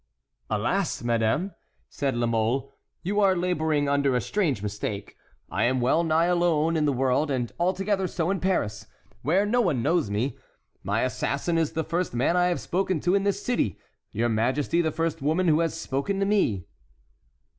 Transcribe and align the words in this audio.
"Alas, 0.49 1.03
madame," 1.03 1.51
said 1.87 2.15
La 2.15 2.25
Mole, 2.25 2.73
"you 3.03 3.19
are 3.19 3.35
laboring 3.35 3.87
under 3.87 4.15
a 4.15 4.19
strange 4.19 4.63
mistake. 4.63 5.15
I 5.51 5.65
am 5.65 5.79
well 5.79 6.03
nigh 6.03 6.25
alone 6.25 6.75
in 6.75 6.85
the 6.85 6.91
world, 6.91 7.29
and 7.29 7.51
altogether 7.59 8.07
so 8.07 8.31
in 8.31 8.39
Paris, 8.39 8.87
where 9.21 9.45
no 9.45 9.61
one 9.61 9.83
knows 9.83 10.09
me. 10.09 10.39
My 10.81 11.01
assassin 11.01 11.55
is 11.55 11.73
the 11.73 11.83
first 11.83 12.15
man 12.15 12.35
I 12.35 12.47
have 12.47 12.59
spoken 12.59 12.99
to 13.01 13.13
in 13.13 13.21
this 13.25 13.43
city; 13.45 13.77
your 14.11 14.27
majesty 14.27 14.81
the 14.81 14.89
first 14.91 15.21
woman 15.21 15.47
who 15.47 15.59
has 15.59 15.79
spoken 15.79 16.19
to 16.19 16.25
me." 16.25 16.65